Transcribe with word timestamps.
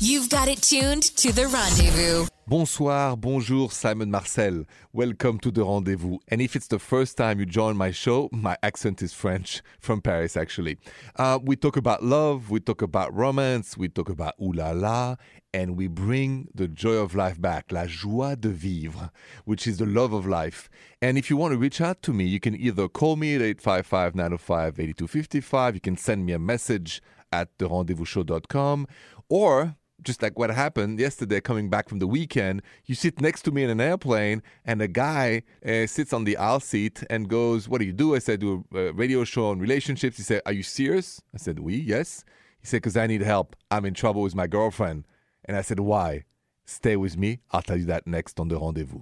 You've 0.00 0.28
got 0.30 0.46
it 0.46 0.62
tuned 0.62 1.02
to 1.16 1.32
the 1.32 1.48
rendezvous. 1.48 2.28
Bonsoir, 2.46 3.16
bonjour, 3.16 3.68
Simon 3.72 4.12
Marcel. 4.12 4.64
Welcome 4.92 5.40
to 5.40 5.50
the 5.50 5.64
rendezvous. 5.64 6.18
And 6.28 6.40
if 6.40 6.54
it's 6.54 6.68
the 6.68 6.78
first 6.78 7.16
time 7.16 7.40
you 7.40 7.46
join 7.46 7.76
my 7.76 7.90
show, 7.90 8.28
my 8.30 8.56
accent 8.62 9.02
is 9.02 9.12
French, 9.12 9.60
from 9.80 10.00
Paris 10.00 10.36
actually. 10.36 10.78
Uh, 11.16 11.40
we 11.42 11.56
talk 11.56 11.76
about 11.76 12.04
love, 12.04 12.48
we 12.48 12.60
talk 12.60 12.80
about 12.80 13.12
romance, 13.12 13.76
we 13.76 13.88
talk 13.88 14.08
about 14.08 14.34
ooh 14.40 14.52
la 14.52 14.70
la, 14.70 15.16
and 15.52 15.76
we 15.76 15.88
bring 15.88 16.46
the 16.54 16.68
joy 16.68 16.94
of 16.94 17.16
life 17.16 17.40
back, 17.40 17.72
la 17.72 17.86
joie 17.86 18.36
de 18.36 18.50
vivre, 18.50 19.10
which 19.46 19.66
is 19.66 19.78
the 19.78 19.86
love 19.86 20.12
of 20.12 20.28
life. 20.28 20.70
And 21.02 21.18
if 21.18 21.28
you 21.28 21.36
want 21.36 21.54
to 21.54 21.58
reach 21.58 21.80
out 21.80 22.02
to 22.02 22.12
me, 22.12 22.24
you 22.24 22.38
can 22.38 22.54
either 22.54 22.86
call 22.86 23.16
me 23.16 23.34
at 23.34 23.42
855 23.42 24.14
905 24.14 24.78
8255, 24.78 25.74
you 25.74 25.80
can 25.80 25.96
send 25.96 26.24
me 26.24 26.34
a 26.34 26.38
message 26.38 27.02
at 27.32 27.58
therendezvousshow.com, 27.58 28.86
or 29.28 29.74
just 30.02 30.22
like 30.22 30.38
what 30.38 30.50
happened 30.50 30.98
yesterday 30.98 31.40
coming 31.40 31.68
back 31.68 31.88
from 31.88 31.98
the 31.98 32.06
weekend 32.06 32.62
you 32.86 32.94
sit 32.94 33.20
next 33.20 33.42
to 33.42 33.50
me 33.50 33.64
in 33.64 33.70
an 33.70 33.80
airplane 33.80 34.42
and 34.64 34.80
a 34.80 34.88
guy 34.88 35.42
uh, 35.66 35.86
sits 35.86 36.12
on 36.12 36.24
the 36.24 36.36
aisle 36.36 36.60
seat 36.60 37.02
and 37.10 37.28
goes 37.28 37.68
what 37.68 37.78
do 37.78 37.84
you 37.84 37.92
do? 37.92 38.14
I 38.14 38.18
said 38.20 38.40
do 38.40 38.64
a 38.74 38.92
radio 38.92 39.24
show 39.24 39.50
on 39.50 39.58
relationships. 39.58 40.16
He 40.16 40.22
said 40.22 40.42
are 40.46 40.52
you 40.52 40.62
serious? 40.62 41.20
I 41.34 41.38
said 41.38 41.58
we 41.58 41.76
yes. 41.76 42.24
He 42.60 42.66
said 42.66 42.78
because 42.78 42.96
i 42.96 43.06
need 43.06 43.22
help. 43.22 43.56
I'm 43.70 43.84
in 43.84 43.94
trouble 43.94 44.22
with 44.22 44.34
my 44.34 44.46
girlfriend. 44.46 45.04
And 45.44 45.56
i 45.56 45.62
said 45.62 45.80
why? 45.80 46.24
Stay 46.64 46.96
with 46.96 47.16
me. 47.16 47.40
I'll 47.50 47.62
tell 47.62 47.78
you 47.78 47.86
that 47.86 48.06
next 48.06 48.38
on 48.38 48.48
the 48.48 48.58
rendezvous. 48.58 49.00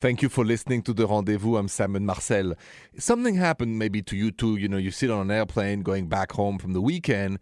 Thank 0.00 0.22
you 0.22 0.28
for 0.28 0.44
listening 0.44 0.82
to 0.82 0.92
the 0.92 1.06
rendezvous. 1.06 1.56
I'm 1.56 1.68
Simon 1.68 2.04
Marcel. 2.04 2.54
Something 2.98 3.36
happened 3.36 3.78
maybe 3.78 4.02
to 4.02 4.16
you 4.16 4.30
too. 4.30 4.56
You 4.56 4.68
know, 4.68 4.76
you 4.76 4.90
sit 4.90 5.10
on 5.10 5.22
an 5.22 5.30
airplane 5.30 5.82
going 5.82 6.08
back 6.08 6.32
home 6.32 6.58
from 6.58 6.74
the 6.74 6.82
weekend, 6.82 7.38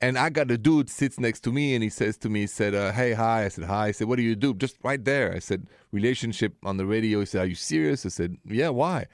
and 0.00 0.18
I 0.18 0.28
got 0.28 0.50
a 0.50 0.58
dude 0.58 0.90
sits 0.90 1.18
next 1.18 1.40
to 1.40 1.52
me 1.52 1.74
and 1.74 1.82
he 1.82 1.88
says 1.88 2.16
to 2.18 2.28
me, 2.28 2.40
he 2.40 2.46
said, 2.46 2.74
uh, 2.74 2.92
hey, 2.92 3.12
hi. 3.12 3.44
I 3.44 3.48
said, 3.48 3.64
hi. 3.64 3.86
I 3.86 3.90
said, 3.92 4.08
what 4.08 4.16
do 4.16 4.22
you 4.22 4.36
do? 4.36 4.54
Just 4.54 4.76
right 4.82 5.02
there. 5.02 5.32
I 5.32 5.38
said, 5.38 5.66
relationship 5.92 6.56
on 6.64 6.76
the 6.76 6.86
radio. 6.86 7.20
He 7.20 7.26
said, 7.26 7.42
are 7.42 7.46
you 7.46 7.54
serious? 7.54 8.04
I 8.04 8.10
said, 8.10 8.36
yeah, 8.44 8.68
why? 8.68 9.06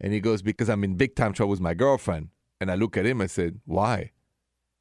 And 0.00 0.12
he 0.12 0.20
goes, 0.20 0.42
because 0.42 0.68
I'm 0.68 0.84
in 0.84 0.96
big 0.96 1.14
time 1.14 1.32
trouble 1.32 1.52
with 1.52 1.60
my 1.60 1.74
girlfriend. 1.74 2.28
And 2.60 2.70
I 2.70 2.74
look 2.74 2.96
at 2.96 3.06
him, 3.06 3.20
I 3.20 3.26
said, 3.26 3.60
why? 3.64 4.12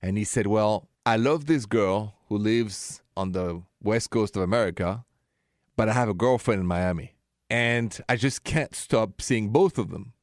And 0.02 0.18
he 0.18 0.24
said, 0.24 0.48
well, 0.48 0.90
I 1.06 1.18
love 1.18 1.46
this 1.46 1.66
girl 1.66 2.16
who 2.28 2.38
lives 2.38 3.02
on 3.16 3.31
the 3.31 3.64
west 3.81 4.09
coast 4.09 4.36
of 4.36 4.42
America, 4.42 5.06
but 5.76 5.90
I 5.90 5.94
have 5.94 6.09
a 6.09 6.14
girlfriend 6.14 6.62
in 6.62 6.68
Miami. 6.68 7.16
And 7.50 7.98
I 8.09 8.16
just 8.16 8.44
can't 8.44 8.76
stop 8.76 9.22
seeing 9.22 9.50
both 9.50 9.78
of 9.78 9.92
them. 9.92 10.14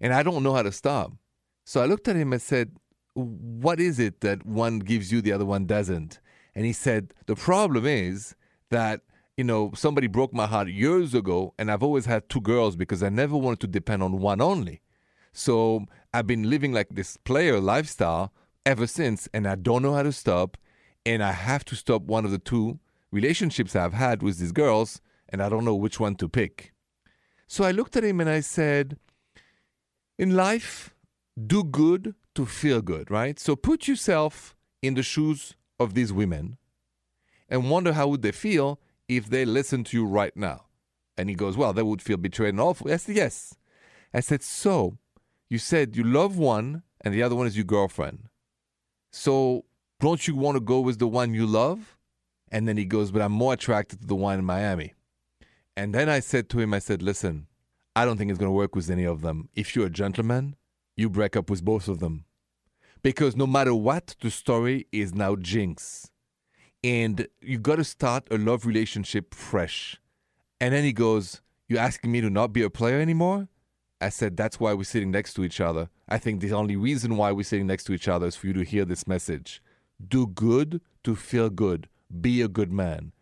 And 0.00 0.12
I 0.12 0.22
don't 0.22 0.42
know 0.42 0.54
how 0.54 0.62
to 0.62 0.72
stop. 0.72 1.12
So 1.64 1.80
I 1.80 1.86
looked 1.86 2.08
at 2.08 2.16
him 2.16 2.32
and 2.32 2.42
said, 2.42 2.76
what 3.14 3.80
is 3.80 3.98
it 3.98 4.20
that 4.20 4.46
one 4.46 4.78
gives 4.78 5.12
you 5.12 5.20
the 5.20 5.32
other 5.32 5.44
one 5.44 5.66
doesn't? 5.66 6.20
And 6.54 6.64
he 6.64 6.72
said 6.72 7.14
the 7.26 7.36
problem 7.36 7.86
is 7.86 8.34
that 8.70 9.00
you 9.36 9.44
know 9.44 9.70
somebody 9.74 10.06
broke 10.06 10.32
my 10.32 10.46
heart 10.46 10.68
years 10.68 11.14
ago 11.14 11.54
and 11.58 11.70
i've 11.70 11.82
always 11.82 12.06
had 12.06 12.28
two 12.28 12.40
girls 12.40 12.76
because 12.76 13.02
i 13.02 13.08
never 13.08 13.36
wanted 13.36 13.60
to 13.60 13.66
depend 13.66 14.02
on 14.02 14.20
one 14.20 14.40
only. 14.40 14.80
So 15.32 15.86
i've 16.12 16.26
been 16.26 16.50
living 16.50 16.72
like 16.72 16.90
this 16.90 17.16
player 17.16 17.60
lifestyle 17.60 18.32
ever 18.66 18.86
since 18.86 19.28
and 19.32 19.46
i 19.46 19.54
don't 19.54 19.82
know 19.82 19.94
how 19.94 20.02
to 20.02 20.12
stop 20.12 20.56
and 21.06 21.22
i 21.22 21.32
have 21.32 21.64
to 21.66 21.74
stop 21.74 22.02
one 22.02 22.24
of 22.24 22.30
the 22.30 22.38
two 22.38 22.78
relationships 23.10 23.74
i've 23.74 23.94
had 23.94 24.22
with 24.22 24.38
these 24.38 24.52
girls 24.52 25.00
and 25.28 25.42
i 25.42 25.48
don't 25.48 25.64
know 25.64 25.74
which 25.74 25.98
one 25.98 26.14
to 26.16 26.28
pick. 26.28 26.72
So 27.46 27.64
i 27.64 27.70
looked 27.70 27.96
at 27.96 28.04
him 28.04 28.20
and 28.20 28.28
i 28.28 28.40
said 28.40 28.98
in 30.18 30.36
life 30.36 30.94
do 31.46 31.64
good 31.64 32.14
to 32.34 32.46
feel 32.46 32.82
good, 32.82 33.10
right? 33.10 33.38
So 33.38 33.56
put 33.56 33.88
yourself 33.88 34.54
in 34.80 34.94
the 34.94 35.02
shoes 35.02 35.54
of 35.78 35.94
these 35.94 36.12
women 36.12 36.58
and 37.48 37.70
wonder 37.70 37.92
how 37.92 38.08
would 38.08 38.22
they 38.22 38.32
feel 38.32 38.80
if 39.08 39.28
they 39.28 39.44
listened 39.44 39.86
to 39.86 39.96
you 39.96 40.06
right 40.06 40.36
now. 40.36 40.64
And 41.16 41.28
he 41.28 41.34
goes, 41.34 41.56
Well, 41.56 41.72
they 41.72 41.82
would 41.82 42.02
feel 42.02 42.16
betrayed 42.16 42.50
and 42.50 42.60
awful. 42.60 42.90
I 42.90 42.96
said, 42.96 43.16
Yes. 43.16 43.54
I 44.14 44.20
said, 44.20 44.42
So 44.42 44.98
you 45.48 45.58
said 45.58 45.96
you 45.96 46.04
love 46.04 46.38
one 46.38 46.82
and 47.02 47.12
the 47.12 47.22
other 47.22 47.36
one 47.36 47.46
is 47.46 47.56
your 47.56 47.64
girlfriend. 47.64 48.28
So 49.10 49.66
don't 50.00 50.26
you 50.26 50.34
want 50.34 50.56
to 50.56 50.60
go 50.60 50.80
with 50.80 50.98
the 50.98 51.06
one 51.06 51.34
you 51.34 51.46
love? 51.46 51.98
And 52.50 52.66
then 52.66 52.76
he 52.76 52.84
goes, 52.84 53.10
But 53.10 53.22
I'm 53.22 53.32
more 53.32 53.52
attracted 53.52 54.00
to 54.00 54.06
the 54.06 54.16
one 54.16 54.38
in 54.38 54.44
Miami. 54.44 54.94
And 55.76 55.94
then 55.94 56.08
I 56.08 56.20
said 56.20 56.48
to 56.50 56.60
him, 56.60 56.72
I 56.72 56.78
said, 56.78 57.02
Listen, 57.02 57.46
I 57.94 58.04
don't 58.04 58.16
think 58.16 58.30
it's 58.30 58.38
going 58.38 58.48
to 58.48 58.56
work 58.56 58.74
with 58.74 58.88
any 58.88 59.04
of 59.04 59.20
them. 59.20 59.48
If 59.54 59.76
you're 59.76 59.86
a 59.86 59.90
gentleman, 59.90 60.56
you 61.02 61.10
break 61.10 61.36
up 61.36 61.50
with 61.50 61.62
both 61.64 61.88
of 61.88 61.98
them. 61.98 62.24
Because 63.02 63.36
no 63.36 63.46
matter 63.46 63.74
what, 63.74 64.14
the 64.20 64.30
story 64.30 64.86
is 64.92 65.12
now 65.12 65.36
jinx. 65.36 66.10
And 66.84 67.26
you 67.40 67.58
got 67.58 67.76
to 67.76 67.84
start 67.84 68.28
a 68.30 68.38
love 68.38 68.64
relationship 68.64 69.34
fresh. 69.34 70.00
And 70.60 70.72
then 70.72 70.84
he 70.84 70.92
goes, 70.92 71.42
You 71.68 71.78
asking 71.78 72.12
me 72.12 72.20
to 72.20 72.30
not 72.30 72.52
be 72.52 72.62
a 72.62 72.70
player 72.70 73.00
anymore? 73.00 73.48
I 74.00 74.08
said, 74.08 74.36
That's 74.36 74.58
why 74.58 74.72
we're 74.72 74.84
sitting 74.84 75.10
next 75.10 75.34
to 75.34 75.44
each 75.44 75.60
other. 75.60 75.90
I 76.08 76.18
think 76.18 76.40
the 76.40 76.52
only 76.52 76.76
reason 76.76 77.16
why 77.16 77.32
we're 77.32 77.42
sitting 77.42 77.66
next 77.66 77.84
to 77.84 77.92
each 77.92 78.08
other 78.08 78.26
is 78.26 78.36
for 78.36 78.46
you 78.46 78.52
to 78.54 78.64
hear 78.64 78.84
this 78.84 79.06
message. 79.06 79.62
Do 80.06 80.26
good 80.26 80.80
to 81.04 81.14
feel 81.14 81.50
good. 81.50 81.88
Be 82.20 82.40
a 82.42 82.48
good 82.48 82.72
man. 82.72 83.12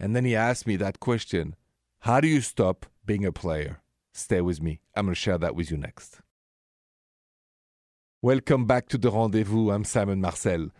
And 0.00 0.14
then 0.14 0.24
he 0.24 0.36
asked 0.36 0.66
me 0.66 0.76
that 0.76 1.00
question 1.00 1.56
How 2.00 2.20
do 2.20 2.28
you 2.28 2.40
stop 2.40 2.86
being 3.04 3.24
a 3.24 3.32
player? 3.32 3.80
Stay 4.12 4.40
with 4.40 4.62
me. 4.62 4.80
I'm 4.94 5.06
going 5.06 5.14
to 5.14 5.20
share 5.20 5.38
that 5.38 5.56
with 5.56 5.70
you 5.70 5.76
next. 5.76 6.20
Welcome 8.24 8.64
back 8.64 8.88
to 8.88 8.96
the 8.96 9.10
rendezvous. 9.10 9.70
I'm 9.70 9.84
Simon 9.84 10.22
Marcel. 10.22 10.70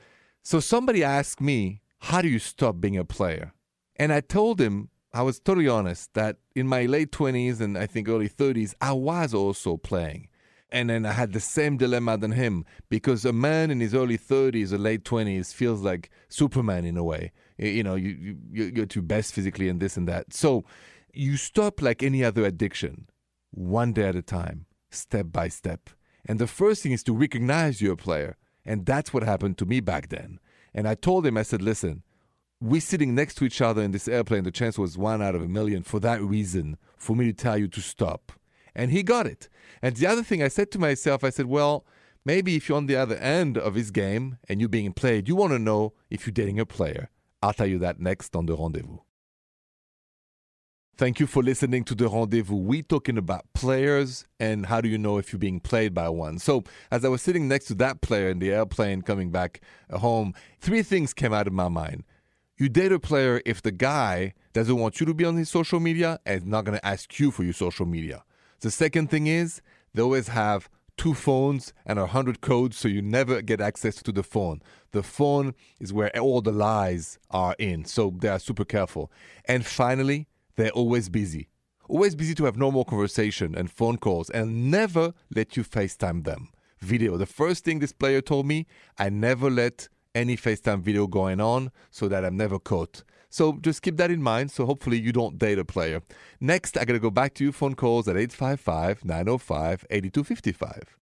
So 0.43 0.61
somebody 0.61 1.05
asked 1.05 1.43
me, 1.43 1.83
How 1.99 2.23
do 2.23 2.29
you 2.29 2.39
stop 2.39 2.81
being 2.81 2.97
a 2.97 3.05
player? 3.05 3.53
And 3.97 4.15
I 4.15 4.21
told 4.23 4.59
him, 4.59 4.89
I 5.13 5.21
was 5.21 5.41
totally 5.41 5.69
honest, 5.69 6.15
that 6.15 6.39
in 6.57 6.67
my 6.67 6.87
late 6.87 7.13
20s 7.13 7.61
and 7.61 7.77
I 7.77 7.85
think 7.85 8.09
early 8.09 8.31
30s, 8.31 8.73
I 8.81 8.93
was 8.93 9.35
also 9.35 9.77
playing. 9.77 10.29
And 10.71 10.89
then 10.89 11.05
I 11.05 11.13
had 11.13 11.35
the 11.35 11.39
same 11.39 11.77
dilemma 11.77 12.17
than 12.17 12.33
him 12.33 12.65
because 12.89 13.27
a 13.27 13.33
man 13.35 13.71
in 13.71 13.81
his 13.81 13.95
early 13.95 14.17
30s 14.17 14.73
or 14.73 14.79
late 14.79 15.05
20s 15.05 15.53
feels 15.53 15.83
like 15.83 16.09
Superman 16.31 16.87
in 16.87 16.97
a 16.97 17.05
way. 17.05 17.31
You 17.59 17.83
know, 17.83 17.95
you, 17.95 18.39
you, 18.53 18.73
you're 18.75 18.87
too 18.87 19.03
best 19.03 19.35
physically 19.35 19.69
and 19.69 19.81
this 19.81 19.99
and 19.99 20.09
that. 20.09 20.33
So 20.33 20.65
you 21.13 21.37
stop 21.37 21.83
like 21.83 22.03
any 22.03 22.25
other 22.25 22.47
addiction, 22.47 23.07
one 23.51 23.93
day 23.93 24.09
at 24.09 24.17
a 24.17 24.23
time, 24.23 24.65
step 24.91 25.27
by 25.31 25.49
step. 25.49 25.91
And 26.27 26.39
the 26.39 26.47
first 26.47 26.83
thing 26.83 26.93
is 26.93 27.03
to 27.05 27.15
recognize 27.15 27.81
you're 27.81 27.95
a 27.95 27.97
player. 27.97 28.37
And 28.65 28.87
that's 28.87 29.13
what 29.13 29.23
happened 29.23 29.59
to 29.59 29.67
me 29.67 29.81
back 29.81 30.09
then. 30.09 30.41
And 30.73 30.89
I 30.89 30.95
told 30.95 31.27
him, 31.27 31.37
I 31.37 31.43
said, 31.43 31.63
listen, 31.63 32.03
we're 32.61 32.81
sitting 32.81 33.15
next 33.15 33.35
to 33.37 33.45
each 33.45 33.61
other 33.61 33.83
in 33.83 33.91
this 33.91 34.09
airplane. 34.09 34.45
The 34.45 34.51
chance 34.51 34.79
was 34.79 34.97
one 34.97 35.21
out 35.23 35.35
of 35.35 35.43
a 35.43 35.49
million 35.49 35.83
for 35.83 36.01
that 36.01 36.23
reason, 36.23 36.79
for 36.97 37.15
me 37.15 37.27
to 37.27 37.33
tell 37.33 37.59
you 37.59 37.69
to 37.69 37.81
stop. 37.81 38.33
And 38.75 38.91
he 38.91 39.03
got 39.03 39.27
it. 39.27 39.49
And 39.83 39.95
the 39.95 40.07
other 40.07 40.23
thing 40.23 40.43
I 40.43 40.49
said 40.49 40.71
to 40.73 40.79
myself, 40.79 41.23
I 41.23 41.31
said, 41.31 41.47
well, 41.47 41.85
maybe 42.25 42.57
if 42.57 42.69
you're 42.69 42.79
on 42.79 42.87
the 42.87 42.97
other 42.97 43.17
end 43.17 43.59
of 43.59 43.75
his 43.75 43.91
game 43.91 44.39
and 44.49 44.61
you're 44.61 44.69
being 44.69 44.93
played, 44.93 45.29
you 45.29 45.37
want 45.37 45.53
to 45.53 45.59
know 45.59 45.93
if 46.11 46.27
you're 46.27 46.33
dating 46.33 46.59
a 46.59 46.67
player. 46.67 47.11
I'll 47.43 47.53
tell 47.53 47.67
you 47.67 47.79
that 47.81 48.01
next 48.01 48.35
on 48.35 48.47
the 48.47 48.57
rendezvous. 48.57 49.04
Thank 50.97 51.19
you 51.19 51.27
for 51.27 51.43
listening 51.43 51.83
to 51.87 51.95
the 51.97 52.09
rendezvous. 52.09 52.55
We're 52.55 52.83
talking 52.83 53.19
about 53.19 53.53
players 53.53 54.27
and 54.39 54.67
how 54.67 54.81
do 54.81 54.89
you 54.89 54.97
know 54.97 55.19
if 55.19 55.33
you're 55.33 55.41
being 55.41 55.59
played 55.59 55.93
by 55.93 56.09
one. 56.09 56.39
So, 56.39 56.63
as 56.89 57.05
I 57.05 57.09
was 57.09 57.21
sitting 57.21 57.49
next 57.49 57.65
to 57.67 57.75
that 57.77 58.01
player 58.01 58.29
in 58.29 58.39
the 58.39 58.53
airplane 58.53 59.03
coming 59.03 59.33
back 59.33 59.61
uh, 59.91 59.99
home, 59.99 60.35
three 60.61 60.85
things 60.85 61.13
came 61.13 61.33
out 61.33 61.49
of 61.49 61.53
my 61.53 61.67
mind. 61.67 62.05
You 62.57 62.69
date 62.69 62.93
a 62.93 63.01
player 63.01 63.43
if 63.45 63.61
the 63.61 63.73
guy 63.73 64.35
doesn't 64.53 64.77
want 64.77 65.01
you 65.01 65.07
to 65.07 65.15
be 65.15 65.25
on 65.25 65.35
his 65.35 65.49
social 65.49 65.81
media 65.81 66.21
and 66.25 66.43
is 66.43 66.47
not 66.47 66.65
going 66.65 66.79
to 66.79 66.87
ask 66.87 67.19
you 67.19 67.33
for 67.33 67.43
your 67.43 67.55
social 67.55 67.87
media. 67.87 68.23
The 68.61 68.71
second 68.71 69.11
thing 69.11 69.27
is 69.27 69.63
they 69.95 70.03
always 70.03 70.29
have 70.29 70.69
two 70.97 71.15
phones 71.15 71.73
and 71.85 71.99
a 71.99 72.07
hundred 72.07 72.41
codes, 72.41 72.79
so 72.79 72.87
you 72.87 73.03
never 73.03 73.43
get 73.43 73.61
access 73.61 74.01
to 74.01 74.13
the 74.13 74.23
phone. 74.23 74.63
The 74.93 75.03
phone 75.03 75.55
is 75.81 75.93
where 75.93 76.17
all 76.21 76.41
the 76.41 76.53
lies 76.53 77.19
are 77.33 77.57
in, 77.59 77.85
so 77.85 78.15
they 78.17 78.29
are 78.29 78.39
super 78.39 78.65
careful. 78.65 79.11
And 79.47 79.67
finally, 79.67 80.29
they're 80.57 80.71
always 80.71 81.09
busy. 81.09 81.49
Always 81.89 82.15
busy 82.15 82.35
to 82.37 82.45
have 82.45 82.57
normal 82.57 82.85
conversation 82.85 83.55
and 83.55 83.71
phone 83.71 83.99
calls 83.99 84.31
and 84.31 84.71
never 84.71 85.13
let 85.35 85.57
you 85.57 85.65
FaceTime 85.65 86.25
them. 86.25 86.49
Video. 86.81 87.17
The 87.17 87.27
first 87.27 87.65
thing 87.65 87.79
this 87.79 87.93
player 87.93 88.21
told 88.21 88.47
me, 88.47 88.67
I 88.99 89.11
never 89.11 89.51
let 89.51 89.89
any 90.15 90.37
FaceTime 90.37 90.81
video 90.81 91.07
going 91.07 91.41
on 91.41 91.71
so 91.91 92.09
that 92.09 92.25
I'm 92.25 92.37
never 92.37 92.59
caught. 92.59 93.05
So 93.29 93.59
just 93.61 93.83
keep 93.83 93.97
that 93.97 94.11
in 94.11 94.23
mind. 94.23 94.51
So 94.51 94.65
hopefully 94.65 94.99
you 94.99 95.13
don't 95.13 95.39
date 95.39 95.59
a 95.59 95.65
player. 95.65 96.03
Next, 96.41 96.79
I 96.79 96.85
gotta 96.85 97.01
go 97.01 97.11
back 97.11 97.35
to 97.35 97.45
you 97.45 97.53
phone 97.53 97.75
calls 97.75 98.07
at 98.07 98.17
855 98.17 99.05
905 99.05 99.87
8255. 99.91 100.97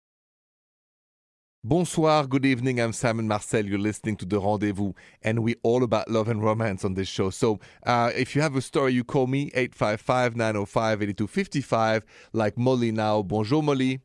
Bonsoir, 1.65 2.29
good 2.29 2.47
evening. 2.47 2.81
I'm 2.81 2.93
Simon 2.93 3.27
Marcel. 3.27 3.67
You're 3.67 3.81
listening 3.81 4.15
to 4.19 4.25
The 4.25 4.39
Rendezvous, 4.39 4.93
and 5.25 5.43
we're 5.43 5.57
all 5.65 5.83
about 5.83 6.09
love 6.09 6.29
and 6.29 6.41
romance 6.41 6.85
on 6.85 6.95
this 6.95 7.09
show. 7.09 7.31
So 7.31 7.59
uh, 7.85 8.13
if 8.15 8.37
you 8.37 8.43
have 8.43 8.55
a 8.55 8.61
story, 8.61 8.93
you 8.93 9.03
call 9.03 9.27
me 9.27 9.51
855 9.57 10.37
905 10.37 11.03
8255, 11.03 12.05
like 12.33 12.57
Molly 12.57 12.93
now. 12.93 13.23
Bonjour, 13.23 13.61
Molly. 13.61 14.01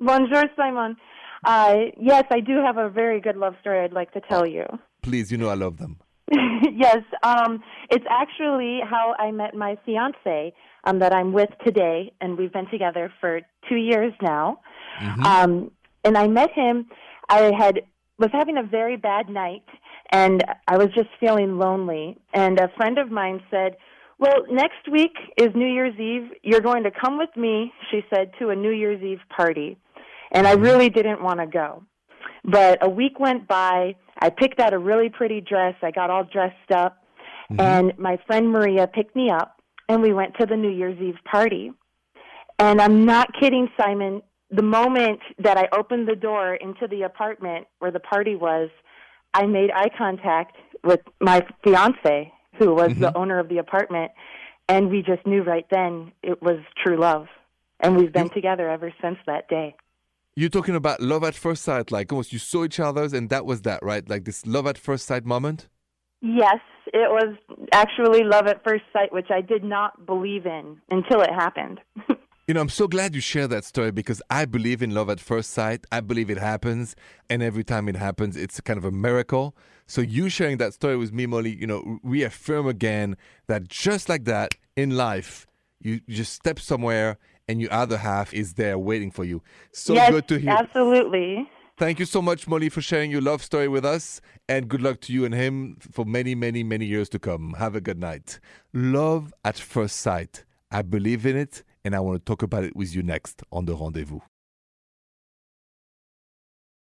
Bonjour, 0.00 0.44
Simon. 0.56 0.96
Uh, 1.44 1.76
yes, 2.00 2.24
I 2.30 2.40
do 2.40 2.62
have 2.64 2.78
a 2.78 2.88
very 2.88 3.20
good 3.20 3.36
love 3.36 3.56
story 3.60 3.84
I'd 3.84 3.92
like 3.92 4.12
to 4.12 4.22
tell 4.22 4.46
you. 4.46 4.64
Please, 5.02 5.30
you 5.30 5.36
know 5.36 5.50
I 5.50 5.54
love 5.54 5.76
them. 5.76 5.98
yes, 6.32 7.02
um, 7.22 7.62
it's 7.90 8.06
actually 8.08 8.80
how 8.82 9.14
I 9.18 9.32
met 9.32 9.54
my 9.54 9.76
fiance 9.84 10.54
um, 10.84 10.98
that 11.00 11.14
I'm 11.14 11.34
with 11.34 11.50
today, 11.62 12.10
and 12.22 12.38
we've 12.38 12.52
been 12.54 12.70
together 12.70 13.12
for 13.20 13.42
two 13.68 13.76
years 13.76 14.14
now. 14.22 14.60
Mm-hmm. 15.00 15.22
Um, 15.24 15.70
and 16.06 16.16
I 16.16 16.28
met 16.28 16.52
him. 16.52 16.86
I 17.28 17.52
had 17.58 17.80
was 18.18 18.30
having 18.32 18.56
a 18.56 18.62
very 18.62 18.96
bad 18.96 19.28
night, 19.28 19.64
and 20.10 20.42
I 20.68 20.78
was 20.78 20.88
just 20.94 21.08
feeling 21.20 21.58
lonely. 21.58 22.16
And 22.32 22.58
a 22.58 22.70
friend 22.76 22.96
of 22.98 23.10
mine 23.10 23.42
said, 23.50 23.76
"Well, 24.18 24.46
next 24.48 24.88
week 24.90 25.12
is 25.36 25.48
New 25.54 25.66
Year's 25.66 25.98
Eve. 25.98 26.30
You're 26.42 26.60
going 26.60 26.84
to 26.84 26.90
come 26.90 27.18
with 27.18 27.36
me," 27.36 27.72
she 27.90 28.00
said, 28.08 28.30
to 28.38 28.50
a 28.50 28.56
New 28.56 28.70
Year's 28.70 29.02
Eve 29.02 29.20
party. 29.36 29.76
And 30.32 30.46
I 30.46 30.54
mm-hmm. 30.54 30.64
really 30.64 30.88
didn't 30.88 31.22
want 31.22 31.40
to 31.40 31.46
go. 31.46 31.82
But 32.44 32.78
a 32.80 32.88
week 32.88 33.18
went 33.18 33.48
by. 33.48 33.96
I 34.18 34.30
picked 34.30 34.60
out 34.60 34.72
a 34.72 34.78
really 34.78 35.10
pretty 35.10 35.40
dress. 35.40 35.74
I 35.82 35.90
got 35.90 36.10
all 36.10 36.24
dressed 36.24 36.70
up. 36.72 37.02
Mm-hmm. 37.50 37.60
And 37.60 37.98
my 37.98 38.18
friend 38.26 38.50
Maria 38.50 38.86
picked 38.86 39.14
me 39.14 39.30
up, 39.30 39.60
and 39.88 40.02
we 40.02 40.12
went 40.12 40.34
to 40.38 40.46
the 40.46 40.56
New 40.56 40.70
Year's 40.70 40.98
Eve 41.00 41.18
party. 41.30 41.72
And 42.58 42.80
I'm 42.80 43.04
not 43.04 43.28
kidding, 43.38 43.68
Simon. 43.78 44.22
The 44.56 44.62
moment 44.62 45.20
that 45.38 45.58
I 45.58 45.68
opened 45.76 46.08
the 46.08 46.16
door 46.16 46.54
into 46.54 46.86
the 46.88 47.02
apartment 47.02 47.66
where 47.78 47.90
the 47.90 48.00
party 48.00 48.36
was, 48.36 48.70
I 49.34 49.44
made 49.44 49.70
eye 49.70 49.90
contact 49.98 50.56
with 50.82 51.00
my 51.20 51.46
fiance, 51.62 52.32
who 52.58 52.72
was 52.72 52.92
mm-hmm. 52.92 53.02
the 53.02 53.14
owner 53.18 53.38
of 53.38 53.50
the 53.50 53.58
apartment, 53.58 54.12
and 54.66 54.88
we 54.88 55.02
just 55.02 55.26
knew 55.26 55.42
right 55.42 55.66
then 55.70 56.10
it 56.22 56.40
was 56.40 56.60
true 56.82 56.98
love. 56.98 57.26
And 57.80 57.98
we've 57.98 58.14
been 58.14 58.30
together 58.30 58.70
ever 58.70 58.94
since 59.02 59.18
that 59.26 59.46
day. 59.48 59.76
You're 60.34 60.48
talking 60.48 60.74
about 60.74 61.02
love 61.02 61.22
at 61.22 61.34
first 61.34 61.62
sight, 61.62 61.90
like 61.90 62.10
almost 62.10 62.32
you 62.32 62.38
saw 62.38 62.64
each 62.64 62.80
other's, 62.80 63.12
and 63.12 63.28
that 63.28 63.44
was 63.44 63.60
that, 63.62 63.82
right? 63.82 64.08
Like 64.08 64.24
this 64.24 64.46
love 64.46 64.66
at 64.66 64.78
first 64.78 65.04
sight 65.04 65.26
moment? 65.26 65.68
Yes, 66.22 66.60
it 66.86 67.10
was 67.10 67.36
actually 67.72 68.24
love 68.24 68.46
at 68.46 68.64
first 68.64 68.84
sight, 68.90 69.12
which 69.12 69.30
I 69.30 69.42
did 69.42 69.62
not 69.62 70.06
believe 70.06 70.46
in 70.46 70.80
until 70.90 71.20
it 71.20 71.30
happened. 71.30 71.80
you 72.46 72.54
know, 72.54 72.60
I'm 72.60 72.68
so 72.68 72.86
glad 72.86 73.14
you 73.14 73.20
share 73.20 73.48
that 73.48 73.64
story 73.64 73.90
because 73.90 74.22
I 74.30 74.44
believe 74.44 74.80
in 74.80 74.94
love 74.94 75.10
at 75.10 75.18
first 75.18 75.50
sight. 75.50 75.84
I 75.90 76.00
believe 76.00 76.30
it 76.30 76.38
happens, 76.38 76.94
and 77.28 77.42
every 77.42 77.64
time 77.64 77.88
it 77.88 77.96
happens, 77.96 78.36
it's 78.36 78.60
kind 78.60 78.78
of 78.78 78.84
a 78.84 78.92
miracle. 78.92 79.56
So 79.86 80.00
you 80.00 80.28
sharing 80.28 80.58
that 80.58 80.72
story 80.72 80.96
with 80.96 81.12
me, 81.12 81.26
Molly, 81.26 81.54
you 81.54 81.66
know, 81.66 81.98
reaffirm 82.02 82.66
again 82.68 83.16
that 83.48 83.68
just 83.68 84.08
like 84.08 84.24
that 84.24 84.54
in 84.76 84.96
life, 84.96 85.46
you 85.80 86.00
just 86.08 86.34
step 86.34 86.60
somewhere 86.60 87.18
and 87.48 87.60
your 87.60 87.72
other 87.72 87.96
half 87.96 88.32
is 88.32 88.54
there 88.54 88.78
waiting 88.78 89.10
for 89.10 89.24
you. 89.24 89.42
So 89.72 89.94
yes, 89.94 90.10
good 90.10 90.28
to 90.28 90.38
hear. 90.38 90.50
Absolutely. 90.50 91.48
Thank 91.78 91.98
you 91.98 92.06
so 92.06 92.22
much, 92.22 92.48
Molly, 92.48 92.68
for 92.68 92.80
sharing 92.80 93.10
your 93.10 93.20
love 93.20 93.42
story 93.42 93.68
with 93.68 93.84
us. 93.84 94.20
And 94.48 94.68
good 94.68 94.80
luck 94.82 95.00
to 95.02 95.12
you 95.12 95.24
and 95.24 95.34
him 95.34 95.76
for 95.80 96.04
many, 96.04 96.34
many, 96.34 96.62
many 96.62 96.86
years 96.86 97.08
to 97.10 97.18
come. 97.18 97.54
Have 97.58 97.76
a 97.76 97.80
good 97.80 97.98
night. 97.98 98.40
Love 98.72 99.34
at 99.44 99.58
first 99.58 99.96
sight. 99.96 100.44
I 100.70 100.82
believe 100.82 101.26
in 101.26 101.36
it, 101.36 101.62
and 101.86 101.94
I 101.94 102.00
want 102.00 102.18
to 102.18 102.24
talk 102.24 102.42
about 102.42 102.64
it 102.64 102.74
with 102.74 102.96
you 102.96 103.02
next 103.04 103.44
on 103.52 103.64
The 103.64 103.76
Rendezvous. 103.76 104.18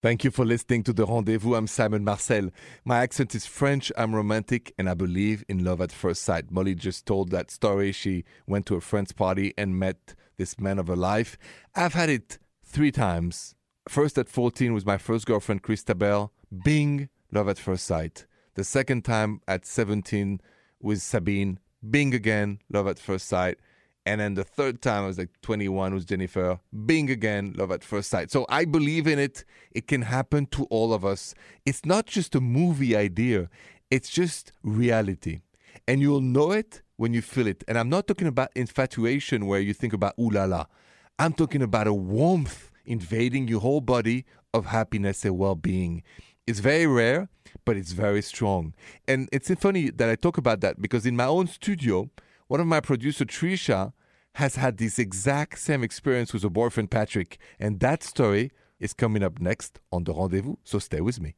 Thank 0.03 0.23
you 0.23 0.29
for 0.29 0.45
listening 0.45 0.83
to 0.83 0.93
The 0.93 1.07
Rendezvous. 1.07 1.55
I'm 1.55 1.65
Simon 1.65 2.03
Marcel. 2.03 2.51
My 2.85 2.99
accent 2.99 3.33
is 3.33 3.47
French, 3.47 3.91
I'm 3.97 4.13
romantic, 4.13 4.71
and 4.77 4.87
I 4.87 4.93
believe 4.93 5.43
in 5.49 5.63
love 5.63 5.81
at 5.81 5.91
first 5.91 6.21
sight. 6.21 6.51
Molly 6.51 6.75
just 6.75 7.07
told 7.07 7.31
that 7.31 7.49
story. 7.49 7.91
She 7.91 8.25
went 8.45 8.67
to 8.67 8.75
a 8.75 8.81
friend's 8.81 9.11
party 9.11 9.55
and 9.57 9.79
met 9.79 10.13
this 10.37 10.59
man 10.59 10.77
of 10.77 10.85
her 10.85 10.95
life. 10.95 11.35
I've 11.75 11.95
had 11.95 12.09
it 12.09 12.37
three 12.63 12.91
times. 12.91 13.55
First 13.89 14.19
at 14.19 14.29
14 14.29 14.71
with 14.75 14.85
my 14.85 14.99
first 14.99 15.25
girlfriend, 15.25 15.63
Christabel. 15.63 16.31
Bing, 16.63 17.09
love 17.31 17.49
at 17.49 17.57
first 17.57 17.87
sight. 17.87 18.27
The 18.53 18.63
second 18.63 19.03
time 19.03 19.41
at 19.47 19.65
17 19.65 20.41
with 20.79 21.01
Sabine. 21.01 21.57
Bing 21.89 22.13
again, 22.13 22.59
love 22.71 22.87
at 22.87 22.99
first 22.99 23.27
sight. 23.27 23.57
And 24.05 24.19
then 24.19 24.33
the 24.33 24.43
third 24.43 24.81
time 24.81 25.03
I 25.03 25.07
was 25.07 25.17
like 25.17 25.29
21 25.41 25.93
with 25.93 26.07
Jennifer. 26.07 26.59
Bing 26.85 27.09
again, 27.11 27.53
love 27.55 27.71
at 27.71 27.83
first 27.83 28.09
sight. 28.09 28.31
So 28.31 28.45
I 28.49 28.65
believe 28.65 29.05
in 29.07 29.19
it. 29.19 29.45
It 29.71 29.87
can 29.87 30.01
happen 30.01 30.47
to 30.47 30.65
all 30.65 30.93
of 30.93 31.05
us. 31.05 31.35
It's 31.65 31.85
not 31.85 32.07
just 32.07 32.33
a 32.35 32.41
movie 32.41 32.95
idea, 32.95 33.49
it's 33.91 34.09
just 34.09 34.51
reality. 34.63 35.41
And 35.87 36.01
you'll 36.01 36.21
know 36.21 36.51
it 36.51 36.81
when 36.97 37.13
you 37.13 37.21
feel 37.21 37.47
it. 37.47 37.63
And 37.67 37.77
I'm 37.77 37.89
not 37.89 38.07
talking 38.07 38.27
about 38.27 38.49
infatuation 38.55 39.45
where 39.45 39.59
you 39.59 39.73
think 39.73 39.93
about 39.93 40.13
ooh 40.19 40.29
la 40.29 40.45
la. 40.45 40.65
I'm 41.19 41.33
talking 41.33 41.61
about 41.61 41.87
a 41.87 41.93
warmth 41.93 42.71
invading 42.85 43.47
your 43.47 43.61
whole 43.61 43.81
body 43.81 44.25
of 44.53 44.65
happiness 44.67 45.23
and 45.25 45.37
well 45.37 45.55
being. 45.55 46.03
It's 46.47 46.59
very 46.59 46.87
rare, 46.87 47.29
but 47.65 47.77
it's 47.77 47.91
very 47.91 48.21
strong. 48.21 48.73
And 49.07 49.29
it's 49.31 49.51
funny 49.55 49.89
that 49.91 50.09
I 50.09 50.15
talk 50.15 50.37
about 50.37 50.61
that 50.61 50.81
because 50.81 51.05
in 51.05 51.15
my 51.15 51.25
own 51.25 51.47
studio, 51.47 52.09
one 52.51 52.59
of 52.59 52.67
my 52.67 52.81
producer, 52.81 53.23
Trisha, 53.23 53.93
has 54.35 54.55
had 54.55 54.75
this 54.75 54.99
exact 54.99 55.57
same 55.57 55.85
experience 55.85 56.33
with 56.33 56.43
her 56.43 56.49
boyfriend, 56.49 56.91
Patrick. 56.91 57.37
And 57.57 57.79
that 57.79 58.03
story 58.03 58.51
is 58.77 58.91
coming 58.91 59.23
up 59.23 59.39
next 59.39 59.79
on 59.89 60.03
The 60.03 60.13
Rendezvous. 60.13 60.57
So 60.65 60.77
stay 60.77 60.99
with 60.99 61.21
me. 61.21 61.35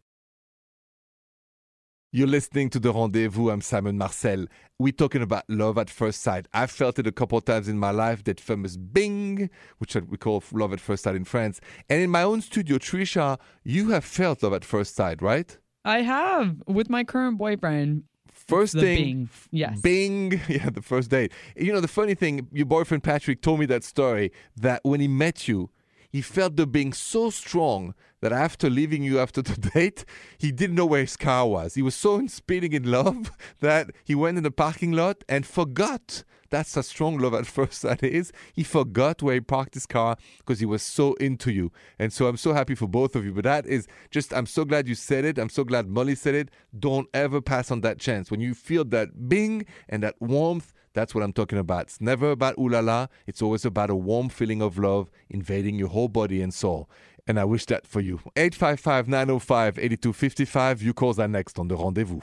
You're 2.12 2.26
listening 2.26 2.72
to 2.72 2.80
The 2.80 2.92
Rendezvous. 2.92 3.52
I'm 3.52 3.62
Simon 3.62 3.96
Marcel. 3.96 4.48
We're 4.80 4.92
talking 4.92 5.22
about 5.22 5.44
love 5.48 5.78
at 5.78 5.92
first 5.92 6.24
sight. 6.24 6.48
I've 6.52 6.72
felt 6.72 6.98
it 6.98 7.06
a 7.06 7.12
couple 7.12 7.38
of 7.38 7.46
times 7.46 7.68
in 7.68 7.78
my 7.78 7.92
life, 7.92 8.24
that 8.24 8.40
famous 8.40 8.76
bing, 8.76 9.52
which 9.78 9.96
we 9.96 10.18
call 10.18 10.44
love 10.52 10.74
at 10.74 10.80
first 10.80 11.04
sight 11.04 11.16
in 11.16 11.26
France. 11.26 11.62
And 11.90 12.02
in 12.02 12.10
my 12.10 12.24
own 12.24 12.42
studio, 12.42 12.80
Trisha, 12.80 13.38
you 13.64 13.92
have 13.92 14.04
felt 14.04 14.42
love 14.42 14.54
at 14.54 14.66
first 14.66 14.96
sight, 14.96 15.22
right? 15.22 15.56
I 15.86 16.02
have 16.02 16.56
with 16.66 16.90
my 16.90 17.04
current 17.04 17.38
boyfriend. 17.38 18.06
First 18.48 18.74
thing, 18.74 19.06
Bing. 19.06 19.30
Yes. 19.52 19.82
Bing. 19.82 20.42
Yeah, 20.50 20.70
the 20.70 20.82
first 20.82 21.10
date. 21.10 21.32
You 21.56 21.74
know, 21.74 21.82
the 21.82 21.88
funny 21.88 22.16
thing, 22.16 22.48
your 22.52 22.66
boyfriend 22.66 23.04
Patrick 23.04 23.42
told 23.42 23.60
me 23.60 23.66
that 23.68 23.84
story 23.84 24.32
that 24.58 24.82
when 24.84 25.00
he 25.00 25.08
met 25.08 25.48
you, 25.48 25.70
he 26.12 26.22
felt 26.22 26.56
the 26.56 26.68
Bing 26.68 26.94
so 26.94 27.30
strong 27.30 27.96
that 28.24 28.32
after 28.32 28.70
leaving 28.70 29.04
you 29.04 29.20
after 29.20 29.42
the 29.42 29.70
date, 29.70 30.06
he 30.38 30.52
didn't 30.52 30.78
know 30.78 30.86
where 30.86 31.02
his 31.02 31.18
car 31.18 31.46
was. 31.46 31.76
He 31.76 31.82
was 31.82 31.94
so 31.94 32.26
speeding 32.28 32.72
in 32.72 32.90
love 32.90 33.32
that 33.60 33.92
he 34.06 34.16
went 34.16 34.38
in 34.38 34.44
the 34.44 34.52
parking 34.52 34.94
lot 34.94 35.26
and 35.28 35.46
forgot. 35.46 36.24
That's 36.50 36.78
a 36.78 36.84
strong 36.84 37.18
love 37.18 37.34
at 37.34 37.46
first 37.58 37.82
that 37.82 38.02
is. 38.02 38.32
He 38.54 38.64
forgot 38.64 39.22
where 39.22 39.34
he 39.34 39.42
parked 39.42 39.74
his 39.74 39.86
car 39.86 40.16
because 40.38 40.62
he 40.62 40.66
was 40.66 40.82
so 40.82 41.16
into 41.16 41.52
you. 41.52 41.74
And 42.00 42.14
so 42.14 42.28
I'm 42.28 42.38
so 42.38 42.54
happy 42.54 42.76
for 42.76 42.88
both 42.88 43.18
of 43.18 43.26
you. 43.26 43.34
But 43.34 43.44
that 43.44 43.66
is 43.66 43.88
just, 44.10 44.34
I'm 44.34 44.46
so 44.46 44.64
glad 44.64 44.88
you 44.88 44.96
said 44.96 45.26
it. 45.26 45.38
I'm 45.38 45.50
so 45.50 45.66
glad 45.66 45.90
Molly 45.90 46.16
said 46.16 46.36
it. 46.36 46.50
Don't 46.78 47.10
ever 47.14 47.42
pass 47.42 47.72
on 47.72 47.82
that 47.82 48.00
chance. 48.00 48.32
When 48.32 48.40
you 48.40 48.54
feel 48.54 48.86
that 48.86 49.28
bing 49.28 49.66
and 49.90 50.02
that 50.02 50.16
warmth, 50.22 50.72
that's 50.94 51.16
what 51.16 51.24
I'm 51.24 51.34
talking 51.34 51.58
about. 51.58 51.84
It's 51.84 52.00
never 52.00 52.32
about 52.32 52.58
ooh 52.60 52.70
la 52.70 52.80
la. 52.80 53.08
It's 53.26 53.42
always 53.42 53.66
about 53.66 53.90
a 53.90 53.96
warm 53.96 54.30
feeling 54.30 54.62
of 54.62 54.78
love 54.78 55.10
invading 55.30 55.76
your 55.80 55.90
whole 55.90 56.08
body 56.08 56.42
and 56.42 56.54
soul. 56.54 56.88
And 57.26 57.40
I 57.40 57.46
wish 57.46 57.66
that 57.68 57.88
for 57.88 58.02
you. 58.02 58.20
855 58.36 59.08
905 59.08 59.80
8255. 59.80 60.82
You 60.82 60.94
calls 60.94 61.20
are 61.20 61.28
next 61.28 61.58
on 61.58 61.68
The 61.68 61.76
Rendezvous. 61.76 62.22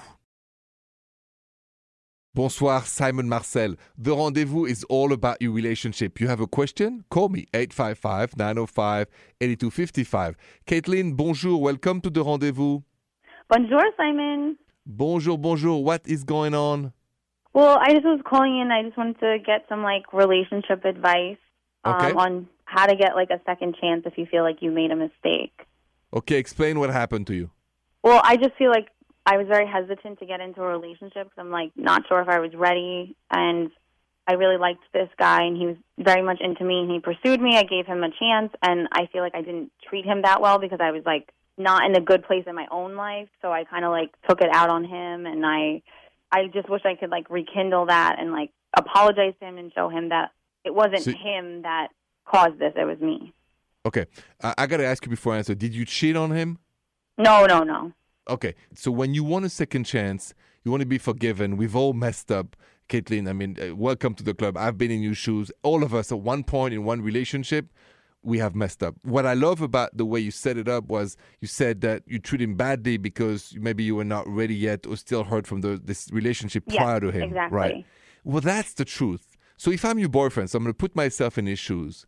Bonsoir, 2.33 2.83
Simon 2.85 3.29
Marcel. 3.29 3.75
The 3.99 4.15
Rendezvous 4.15 4.67
is 4.67 4.85
all 4.85 5.13
about 5.13 5.43
your 5.43 5.53
relationship. 5.53 6.21
You 6.21 6.29
have 6.29 6.39
a 6.39 6.47
question? 6.47 7.05
Call 7.11 7.29
me 7.29 7.47
855 7.53 8.37
905 8.37 9.09
8255. 9.41 10.37
Caitlin, 10.67 11.17
bonjour. 11.17 11.61
Welcome 11.61 12.01
to 12.03 12.11
The 12.11 12.23
Rendezvous. 12.23 12.83
Bonjour, 13.49 13.83
Simon. 13.97 14.57
Bonjour, 14.87 15.37
bonjour. 15.39 15.83
What 15.83 16.03
is 16.07 16.23
going 16.23 16.55
on? 16.55 16.93
Well, 17.53 17.79
I 17.81 17.95
just 17.95 18.05
was 18.05 18.21
calling 18.25 18.61
in. 18.61 18.71
I 18.71 18.85
just 18.85 18.97
wanted 18.97 19.19
to 19.19 19.39
get 19.45 19.65
some 19.69 19.83
like 19.83 20.13
relationship 20.13 20.85
advice 20.85 21.39
um, 21.85 21.95
okay. 21.97 22.13
on 22.13 22.49
how 22.71 22.87
to 22.87 22.95
get 22.95 23.15
like 23.17 23.31
a 23.31 23.41
second 23.45 23.77
chance 23.81 24.03
if 24.07 24.17
you 24.17 24.27
feel 24.27 24.43
like 24.43 24.59
you 24.63 24.71
made 24.71 24.93
a 24.93 24.97
mistake. 24.97 25.53
Okay, 26.15 26.37
explain 26.37 26.79
what 26.79 26.91
happened 26.91 27.27
to 27.27 27.35
you. 27.35 27.51
Well, 28.03 28.21
I 28.25 28.37
just 28.37 28.55
feel 28.57 28.71
like 28.71 28.89
I 29.27 29.37
was 29.37 29.47
very 29.49 29.67
hesitant 29.67 30.21
to 30.21 30.27
get 30.27 30.41
into 30.41 30.63
a 30.63 30.67
relationship 30.67 31.25
because 31.25 31.39
I'm 31.39 31.51
like 31.51 31.73
not 31.77 32.03
sure 32.09 32.21
if 32.21 32.29
I 32.29 32.39
was 32.39 32.53
ready, 32.55 33.17
and 33.31 33.71
I 34.27 34.35
really 34.35 34.57
liked 34.57 34.83
this 34.93 35.09
guy, 35.19 35.43
and 35.43 35.57
he 35.57 35.67
was 35.67 35.77
very 35.99 36.23
much 36.23 36.41
into 36.41 36.65
me, 36.65 36.81
and 36.81 36.91
he 36.91 37.01
pursued 37.01 37.41
me. 37.41 37.57
I 37.57 37.65
gave 37.65 37.87
him 37.87 38.05
a 38.05 38.11
chance, 38.11 38.53
and 38.63 38.89
I 38.93 39.07
feel 39.13 39.23
like 39.23 39.35
I 39.35 39.43
didn't 39.43 39.73
treat 39.89 40.05
him 40.05 40.23
that 40.23 40.41
well 40.41 40.59
because 40.59 40.79
I 40.81 40.93
was 40.93 41.03
like 41.05 41.29
not 41.59 41.85
in 41.85 41.97
a 41.97 42.01
good 42.01 42.25
place 42.25 42.45
in 42.47 42.55
my 42.55 42.67
own 42.71 42.95
life, 42.95 43.29
so 43.43 43.53
I 43.53 43.65
kind 43.65 43.85
of 43.85 43.91
like 43.91 44.11
took 44.29 44.41
it 44.41 44.51
out 44.53 44.71
on 44.71 44.85
him, 44.85 45.27
and 45.27 45.45
I, 45.45 45.83
I 46.31 46.47
just 46.53 46.71
wish 46.71 46.83
I 46.85 46.95
could 46.95 47.11
like 47.11 47.29
rekindle 47.31 47.87
that 47.87 48.17
and 48.21 48.31
like 48.31 48.51
apologize 48.77 49.35
to 49.41 49.47
him 49.47 49.59
and 49.59 49.73
show 49.75 49.89
him 49.89 50.11
that 50.11 50.31
it 50.65 50.73
wasn't 50.73 51.03
so, 51.03 51.11
him 51.11 51.63
that 51.63 51.89
caused 52.31 52.59
this. 52.59 52.73
It 52.77 52.85
was 52.85 52.99
me. 53.01 53.33
Okay, 53.87 54.07
I, 54.43 54.55
I 54.59 54.67
got 54.67 54.79
to 54.79 54.87
ask 54.87 55.05
you 55.05 55.11
before 55.11 55.35
I 55.35 55.39
answer. 55.39 55.55
Did 55.55 55.75
you 55.75 55.85
cheat 55.85 56.17
on 56.17 56.31
him? 56.33 56.59
No, 57.19 57.47
no, 57.47 57.63
no. 57.63 57.93
Okay, 58.29 58.55
so 58.75 58.91
when 58.91 59.15
you 59.15 59.25
want 59.25 59.45
a 59.45 59.49
second 59.49 59.85
chance, 59.85 60.35
you 60.65 60.71
want 60.71 60.81
to 60.83 60.87
be 60.87 60.99
forgiven. 60.99 61.57
We've 61.57 61.75
all 61.77 61.93
messed 61.93 62.31
up. 62.31 62.57
Caitlin, 62.89 63.29
I 63.29 63.33
mean, 63.33 63.57
uh, 63.61 63.75
welcome 63.75 64.15
to 64.15 64.25
the 64.25 64.35
club. 64.35 64.57
I've 64.57 64.77
been 64.77 64.91
in 64.91 65.01
your 65.01 65.15
shoes. 65.15 65.51
All 65.63 65.83
of 65.85 65.95
us 65.95 66.11
at 66.11 66.21
one 66.21 66.43
point 66.43 66.75
in 66.75 66.85
one 66.85 67.03
relationship, 67.03 67.67
we 68.23 68.39
have 68.39 68.55
messed 68.55 68.83
up. 68.83 68.97
What 69.03 69.25
I 69.27 69.35
love 69.35 69.61
about 69.63 69.97
the 69.97 70.05
way 70.05 70.19
you 70.21 70.31
set 70.33 70.57
it 70.59 70.69
up 70.69 70.85
was 70.89 71.17
you 71.41 71.47
said 71.49 71.81
that 71.83 72.03
you 72.07 72.19
treat 72.19 72.43
him 72.43 72.57
badly 72.57 72.97
because 72.97 73.57
maybe 73.61 73.85
you 73.85 73.95
were 73.95 74.05
not 74.05 74.27
ready 74.29 74.55
yet 74.57 74.87
or 74.87 74.97
still 74.97 75.25
hurt 75.25 75.47
from 75.47 75.61
the, 75.61 75.81
this 75.83 76.09
relationship 76.13 76.65
Yes, 76.67 76.77
prior 76.79 77.01
to 77.01 77.11
him. 77.11 77.23
exactly. 77.23 77.57
Right. 77.57 77.87
Well, 78.25 78.41
that's 78.41 78.75
the 78.75 78.85
truth. 78.85 79.37
So 79.57 79.71
if 79.71 79.85
I'm 79.85 79.99
your 79.99 80.09
boyfriend, 80.09 80.51
so 80.51 80.59
I'm 80.59 80.65
going 80.65 80.75
to 80.75 80.77
put 80.77 80.95
myself 80.97 81.39
in 81.39 81.47
his 81.47 81.59
shoes 81.61 82.07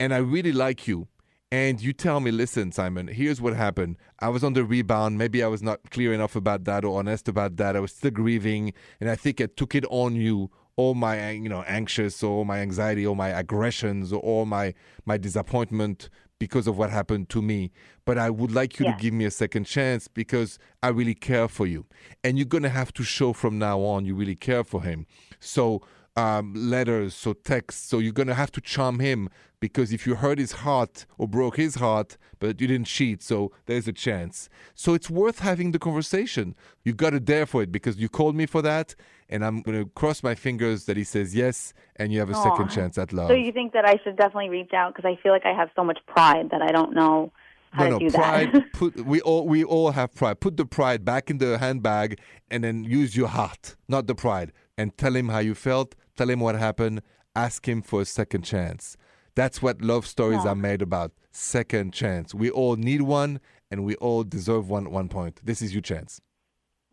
and 0.00 0.12
I 0.14 0.18
really 0.18 0.52
like 0.52 0.86
you, 0.88 1.08
and 1.52 1.80
you 1.80 1.92
tell 1.92 2.20
me, 2.20 2.30
listen, 2.30 2.72
Simon, 2.72 3.06
here's 3.08 3.40
what 3.40 3.54
happened. 3.54 3.96
I 4.18 4.28
was 4.28 4.42
on 4.42 4.54
the 4.54 4.64
rebound. 4.64 5.18
Maybe 5.18 5.42
I 5.42 5.46
was 5.46 5.62
not 5.62 5.90
clear 5.90 6.12
enough 6.12 6.34
about 6.34 6.64
that 6.64 6.84
or 6.84 6.98
honest 6.98 7.28
about 7.28 7.56
that. 7.58 7.76
I 7.76 7.80
was 7.80 7.92
still 7.92 8.10
grieving, 8.10 8.72
and 9.00 9.08
I 9.08 9.14
think 9.16 9.40
I 9.40 9.46
took 9.46 9.74
it 9.74 9.84
on 9.90 10.16
you, 10.16 10.50
all 10.76 10.94
my, 10.94 11.30
you 11.30 11.48
know, 11.48 11.62
anxious, 11.62 12.22
or 12.22 12.44
my 12.44 12.58
anxiety, 12.58 13.06
or 13.06 13.14
my 13.14 13.28
aggressions, 13.28 14.12
or 14.12 14.20
all 14.20 14.46
my 14.46 14.74
my 15.04 15.16
disappointment 15.16 16.10
because 16.40 16.66
of 16.66 16.76
what 16.76 16.90
happened 16.90 17.28
to 17.28 17.40
me. 17.40 17.70
But 18.04 18.18
I 18.18 18.28
would 18.28 18.50
like 18.50 18.80
you 18.80 18.86
Yeah. 18.86 18.92
to 18.96 18.98
give 19.00 19.14
me 19.14 19.24
a 19.24 19.30
second 19.30 19.64
chance 19.64 20.08
because 20.08 20.58
I 20.82 20.88
really 20.88 21.14
care 21.14 21.46
for 21.46 21.66
you, 21.66 21.86
and 22.24 22.36
you're 22.36 22.46
gonna 22.46 22.68
have 22.70 22.92
to 22.94 23.04
show 23.04 23.32
from 23.32 23.58
now 23.58 23.78
on 23.80 24.04
you 24.04 24.16
really 24.16 24.34
care 24.34 24.64
for 24.64 24.82
him. 24.82 25.06
So 25.38 25.82
um, 26.16 26.54
letters, 26.54 27.14
so 27.14 27.32
texts. 27.32 27.88
So 27.88 27.98
you're 27.98 28.12
gonna 28.12 28.34
have 28.34 28.52
to 28.52 28.60
charm 28.60 29.00
him 29.00 29.28
because 29.60 29.92
if 29.92 30.06
you 30.06 30.14
hurt 30.16 30.38
his 30.38 30.52
heart 30.52 31.06
or 31.18 31.26
broke 31.26 31.56
his 31.56 31.76
heart, 31.76 32.16
but 32.38 32.60
you 32.60 32.66
didn't 32.66 32.86
cheat, 32.86 33.22
so 33.22 33.50
there's 33.66 33.88
a 33.88 33.92
chance. 33.92 34.48
So 34.74 34.94
it's 34.94 35.08
worth 35.08 35.38
having 35.38 35.72
the 35.72 35.78
conversation. 35.78 36.54
You've 36.84 36.98
got 36.98 37.10
to 37.10 37.20
dare 37.20 37.46
for 37.46 37.62
it 37.62 37.72
because 37.72 37.96
you 37.96 38.08
called 38.08 38.36
me 38.36 38.46
for 38.46 38.62
that, 38.62 38.94
and 39.28 39.44
I'm 39.44 39.62
gonna 39.62 39.86
cross 39.86 40.22
my 40.22 40.34
fingers 40.34 40.84
that 40.84 40.96
he 40.96 41.04
says 41.04 41.34
yes, 41.34 41.72
and 41.96 42.12
you 42.12 42.20
have 42.20 42.30
a 42.30 42.34
second 42.34 42.68
chance 42.68 42.98
at 42.98 43.12
love. 43.12 43.28
So 43.28 43.34
you 43.34 43.52
think 43.52 43.72
that 43.72 43.84
I 43.84 43.98
should 44.04 44.16
definitely 44.16 44.50
reach 44.50 44.72
out 44.72 44.94
because 44.94 45.08
I 45.08 45.20
feel 45.22 45.32
like 45.32 45.46
I 45.46 45.52
have 45.52 45.70
so 45.74 45.82
much 45.82 45.98
pride 46.06 46.50
that 46.50 46.62
I 46.62 46.70
don't 46.70 46.94
know 46.94 47.32
how 47.72 47.88
no, 47.88 47.98
to 47.98 48.04
no, 48.04 48.10
pride. 48.10 48.64
put 48.72 49.04
we 49.04 49.20
all 49.22 49.48
we 49.48 49.64
all 49.64 49.90
have 49.90 50.14
pride. 50.14 50.40
Put 50.40 50.56
the 50.56 50.66
pride 50.66 51.04
back 51.04 51.30
in 51.30 51.38
the 51.38 51.58
handbag, 51.58 52.20
and 52.50 52.62
then 52.62 52.84
use 52.84 53.16
your 53.16 53.28
heart, 53.28 53.76
not 53.88 54.06
the 54.06 54.14
pride, 54.14 54.52
and 54.78 54.96
tell 54.96 55.16
him 55.16 55.28
how 55.28 55.40
you 55.40 55.54
felt. 55.54 55.94
Tell 56.16 56.30
him 56.30 56.40
what 56.40 56.54
happened. 56.56 57.02
Ask 57.34 57.68
him 57.68 57.82
for 57.82 58.00
a 58.02 58.04
second 58.04 58.42
chance. 58.42 58.96
That's 59.34 59.60
what 59.60 59.82
love 59.82 60.06
stories 60.06 60.44
Yeah. 60.44 60.52
are 60.52 60.54
made 60.54 60.82
about. 60.82 61.12
Second 61.32 61.92
chance. 61.92 62.34
We 62.34 62.50
all 62.50 62.76
need 62.76 63.02
one, 63.02 63.40
and 63.70 63.84
we 63.84 63.96
all 63.96 64.22
deserve 64.22 64.68
one 64.70 64.86
at 64.86 64.92
one 64.92 65.08
point. 65.08 65.40
This 65.44 65.60
is 65.60 65.72
your 65.74 65.82
chance. 65.82 66.20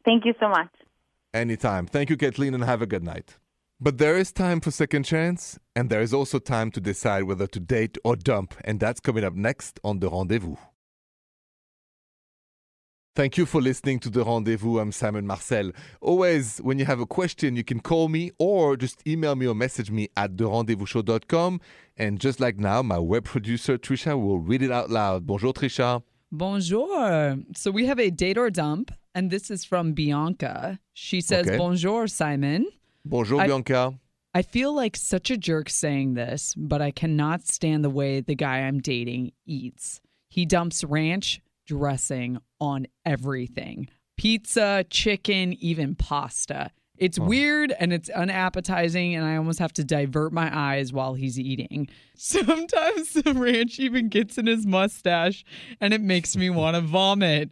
Thank 0.04 0.25
you 0.25 0.34
so 0.40 0.50
much. 0.50 0.74
Anytime. 1.34 1.86
Thank 1.86 2.10
you, 2.10 2.18
Kathleen, 2.18 2.54
and 2.56 2.63
have 2.63 2.82
a 2.82 2.88
good 2.88 3.04
night. 3.04 3.38
But 3.80 3.98
there 4.00 4.18
is 4.18 4.32
time 4.32 4.60
for 4.62 4.72
second 4.72 5.04
chance, 5.04 5.60
and 5.75 5.90
there 5.90 6.01
is 6.01 6.13
also 6.13 6.40
time 6.40 6.72
to 6.72 6.82
decide 6.82 7.24
whether 7.24 7.48
to 7.48 7.60
date 7.60 7.98
or 8.04 8.16
dump, 8.16 8.56
and 8.63 8.80
that's 8.80 9.00
coming 9.00 9.24
up 9.24 9.34
next 9.36 9.80
on 9.84 10.00
The 10.00 10.10
Rendezvous. 10.10 10.56
Thank 13.13 13.38
you 13.38 13.46
for 13.46 13.62
listening 13.62 14.00
to 14.00 14.10
The 14.10 14.24
Rendezvous. 14.24 14.80
I'm 14.80 14.94
Simon 14.94 15.27
Marcel. 15.27 15.72
Always, 16.00 16.60
when 16.60 16.80
you 16.80 16.86
have 16.86 17.01
a 17.01 17.06
question, 17.06 17.58
you 17.58 17.63
can 17.63 17.82
call 17.82 18.08
me 18.08 18.32
or 18.39 18.77
just 18.77 19.06
email 19.06 19.36
me 19.36 19.46
or 19.48 19.53
message 19.53 19.91
me 19.91 20.08
at 20.15 20.38
therendezvousshow.com. 20.38 21.60
And 21.98 22.22
just 22.22 22.39
like 22.39 22.58
now, 22.58 22.82
my 22.82 23.00
web 23.00 23.25
producer, 23.25 23.77
Trisha, 23.77 24.18
will 24.20 24.39
read 24.39 24.62
it 24.62 24.72
out 24.72 24.89
loud. 24.89 25.27
Bonjour, 25.27 25.51
Trisha. 25.53 26.03
Bonjour. 26.32 27.38
So 27.53 27.70
we 27.70 27.86
have 27.86 28.00
a 28.00 28.10
date 28.12 28.38
or 28.38 28.50
dump, 28.50 28.91
and 29.13 29.30
this 29.30 29.51
is 29.51 29.65
from 29.65 29.91
Bianca. 29.91 30.80
She 30.94 31.20
says, 31.20 31.48
Okay. 31.48 31.58
Bonjour, 31.58 32.08
Simon. 32.08 32.65
Bonjour, 33.03 33.41
I- 33.41 33.48
Bianca. 33.48 33.94
I 34.34 34.41
feel 34.41 34.74
like 34.74 34.96
such 34.96 35.30
a 35.30 35.36
jerk 35.36 35.70
saying 35.70 36.13
this, 36.13 36.56
but 36.56 36.82
I 36.82 36.91
cannot 36.91 37.46
stand 37.46 37.84
the 37.84 37.89
way 37.89 38.22
the 38.22 38.36
guy 38.36 38.60
I'm 38.60 38.80
dating 38.80 39.34
eats. 39.46 40.00
He 40.30 40.46
dumps 40.46 40.86
ranch 40.86 41.41
dressing 41.72 42.38
on 42.60 42.86
everything 43.06 43.88
pizza, 44.18 44.86
chicken, 44.90 45.54
even 45.54 45.96
pasta. 45.96 46.70
It's 46.98 47.18
weird 47.18 47.74
and 47.80 47.92
it's 47.92 48.08
unappetizing, 48.10 49.16
and 49.16 49.25
I 49.25 49.36
almost 49.36 49.58
have 49.58 49.74
to 49.74 49.84
divert 49.84 50.32
my 50.32 50.56
eyes 50.56 50.94
while 50.94 51.16
he's 51.16 51.40
eating. 51.40 51.90
Sometimes 52.16 53.13
the 53.13 53.34
ranch 53.34 53.80
even 53.80 54.10
gets 54.10 54.38
in 54.38 54.46
his 54.46 54.68
mustache, 54.68 55.44
and 55.80 55.92
it 55.94 56.01
makes 56.01 56.36
me 56.36 56.51
want 56.51 56.75
to 56.75 56.82
vomit. 56.98 57.50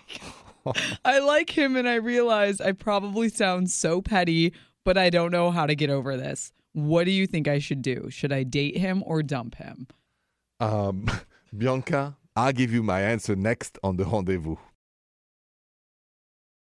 I 1.04 1.20
like 1.20 1.50
him, 1.50 1.76
and 1.76 1.88
I 1.88 1.96
realize 1.96 2.60
I 2.60 2.72
probably 2.72 3.28
sound 3.28 3.70
so 3.70 4.02
petty, 4.02 4.52
but 4.84 4.98
I 4.98 5.10
don't 5.10 5.30
know 5.30 5.52
how 5.52 5.66
to 5.66 5.76
get 5.76 5.90
over 5.90 6.16
this. 6.16 6.52
What 6.72 7.04
do 7.04 7.12
you 7.12 7.28
think 7.28 7.46
I 7.46 7.60
should 7.60 7.82
do? 7.82 8.08
Should 8.10 8.32
I 8.32 8.42
date 8.42 8.76
him 8.76 9.04
or 9.06 9.22
dump 9.22 9.54
him? 9.54 9.86
Um, 10.58 11.08
Bianca, 11.56 12.16
I'll 12.38 12.52
give 12.52 12.70
you 12.70 12.82
my 12.82 13.00
answer 13.00 13.34
next 13.34 13.78
on 13.82 13.96
the 13.96 14.04
rendezvous. 14.04 14.56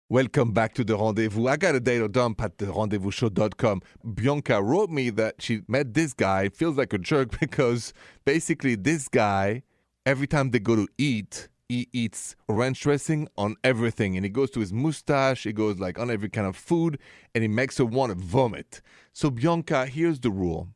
Welcome 0.08 0.52
back 0.52 0.76
to 0.76 0.84
the 0.84 0.96
rendezvous. 0.96 1.48
I 1.48 1.58
got 1.58 1.74
a 1.74 1.80
date 1.80 2.00
or 2.00 2.08
dump 2.08 2.44
at 2.44 2.60
the 2.60 2.68
rendezvousshow.com. 2.68 3.82
Bianca 4.14 4.62
wrote 4.62 4.92
me 4.92 5.10
that 5.10 5.42
she 5.42 5.62
met 5.68 5.96
this 5.96 6.14
guy, 6.14 6.50
feels 6.50 6.78
like 6.78 6.94
a 6.94 7.00
jerk 7.00 7.40
because 7.40 7.92
basically 8.24 8.76
this 8.76 9.08
guy, 9.08 9.64
every 10.06 10.28
time 10.28 10.52
they 10.52 10.60
go 10.60 10.76
to 10.76 10.88
eat, 11.00 11.50
he 11.68 11.90
eats 11.92 12.36
ranch 12.48 12.82
dressing 12.82 13.28
on 13.36 13.56
everything 13.64 14.16
and 14.16 14.24
he 14.24 14.30
goes 14.30 14.52
to 14.52 14.60
his 14.60 14.72
mustache, 14.72 15.44
he 15.44 15.54
goes 15.54 15.80
like 15.80 15.98
on 15.98 16.12
every 16.12 16.30
kind 16.30 16.46
of 16.46 16.56
food, 16.56 17.00
and 17.34 17.44
it 17.44 17.50
makes 17.50 17.80
her 17.80 17.86
want 17.86 18.12
to 18.12 18.24
vomit. 18.24 18.84
So, 19.12 19.32
Bianca, 19.32 19.88
here's 19.88 20.20
the 20.20 20.30
rule 20.30 20.68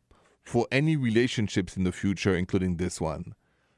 for 0.42 0.66
any 0.72 0.96
relationships 0.96 1.78
in 1.78 1.84
the 1.84 1.92
future, 1.92 2.36
including 2.36 2.78
this 2.78 3.00
one 3.00 3.36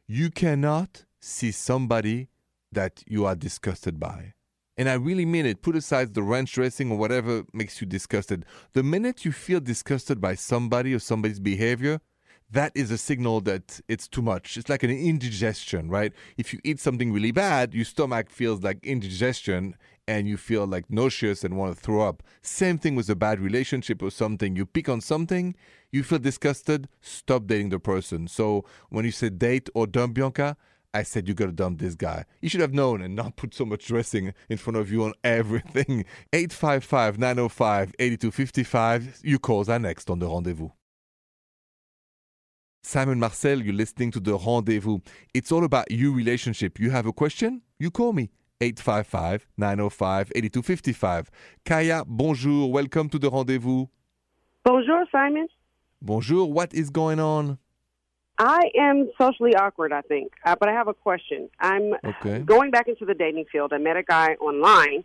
you 0.07 0.29
cannot 0.29 1.05
see 1.21 1.51
somebody 1.51 2.29
that 2.71 3.03
you 3.07 3.25
are 3.25 3.35
disgusted 3.35 3.99
by. 3.99 4.33
And 4.75 4.89
I 4.89 4.93
really 4.93 5.25
mean 5.25 5.45
it. 5.45 5.61
Put 5.61 5.75
aside 5.75 6.13
the 6.13 6.23
ranch 6.23 6.53
dressing 6.53 6.91
or 6.91 6.97
whatever 6.97 7.43
makes 7.53 7.79
you 7.79 7.87
disgusted. 7.87 8.45
The 8.73 8.83
minute 8.83 9.23
you 9.23 9.31
feel 9.31 9.59
disgusted 9.59 10.19
by 10.19 10.35
somebody 10.35 10.93
or 10.93 10.99
somebody's 10.99 11.39
behavior, 11.39 11.99
that 12.53 12.71
is 12.75 12.91
a 12.91 12.97
signal 12.97 13.41
that 13.41 13.81
it's 13.87 14.07
too 14.07 14.21
much. 14.21 14.57
It's 14.57 14.69
like 14.69 14.83
an 14.83 14.91
indigestion, 14.91 15.89
right? 15.89 16.13
If 16.37 16.53
you 16.53 16.59
eat 16.63 16.79
something 16.79 17.11
really 17.11 17.31
bad, 17.31 17.73
your 17.73 17.85
stomach 17.85 18.29
feels 18.29 18.61
like 18.61 18.85
indigestion 18.85 19.75
and 20.07 20.27
you 20.27 20.37
feel 20.37 20.67
like 20.67 20.89
nauseous 20.89 21.43
and 21.43 21.57
want 21.57 21.75
to 21.75 21.81
throw 21.81 22.07
up. 22.07 22.21
Same 22.43 22.77
thing 22.77 22.95
with 22.95 23.09
a 23.09 23.15
bad 23.15 23.39
relationship 23.39 24.03
or 24.03 24.11
something. 24.11 24.55
You 24.55 24.67
pick 24.67 24.87
on 24.87 25.01
something, 25.01 25.55
you 25.91 26.03
feel 26.03 26.19
disgusted, 26.19 26.89
stop 27.01 27.47
dating 27.47 27.69
the 27.69 27.79
person. 27.79 28.27
So 28.27 28.65
when 28.89 29.03
you 29.05 29.11
say 29.11 29.29
date 29.29 29.69
or 29.73 29.87
dump 29.87 30.13
Bianca, 30.13 30.55
I 30.93 31.01
said 31.01 31.27
you 31.27 31.33
gotta 31.33 31.53
dump 31.53 31.79
this 31.79 31.95
guy. 31.95 32.25
You 32.39 32.49
should 32.49 32.61
have 32.61 32.73
known 32.73 33.01
and 33.01 33.15
not 33.15 33.35
put 33.35 33.55
so 33.55 33.65
much 33.65 33.87
dressing 33.87 34.31
in 34.47 34.57
front 34.57 34.77
of 34.77 34.91
you 34.91 35.03
on 35.03 35.13
everything. 35.23 36.05
855 36.33 37.17
905 37.17 37.95
8255. 37.97 39.21
Your 39.23 39.39
calls 39.39 39.69
are 39.69 39.79
next 39.79 40.11
on 40.11 40.19
the 40.19 40.29
rendezvous. 40.29 40.69
Simon 42.85 43.17
Marcel, 43.17 43.61
you're 43.61 43.73
listening 43.73 44.11
to 44.11 44.19
The 44.19 44.37
Rendezvous. 44.37 44.99
It's 45.33 45.51
all 45.53 45.63
about 45.63 45.89
your 45.89 46.11
relationship. 46.13 46.79
You 46.81 46.91
have 46.91 47.05
a 47.05 47.13
question? 47.13 47.61
You 47.79 47.89
call 47.89 48.11
me. 48.11 48.29
855 48.59 49.47
905 49.57 50.31
8255. 50.35 51.31
Kaya, 51.65 52.03
bonjour. 52.05 52.69
Welcome 52.71 53.07
to 53.09 53.17
The 53.19 53.29
Rendezvous. 53.31 53.87
Bonjour, 54.65 55.05
Simon. 55.11 55.47
Bonjour. 56.01 56.51
What 56.51 56.73
is 56.73 56.89
going 56.89 57.19
on? 57.21 57.57
I 58.37 58.61
am 58.77 59.09
socially 59.19 59.55
awkward, 59.55 59.93
I 59.93 60.01
think, 60.01 60.33
uh, 60.45 60.55
but 60.59 60.67
I 60.67 60.73
have 60.73 60.87
a 60.89 60.93
question. 60.93 61.49
I'm 61.59 61.93
Okay. 62.03 62.39
going 62.39 62.71
back 62.71 62.87
into 62.89 63.05
the 63.05 63.13
dating 63.13 63.45
field. 63.51 63.71
I 63.73 63.77
met 63.77 63.95
a 63.95 64.03
guy 64.03 64.35
online, 64.41 65.03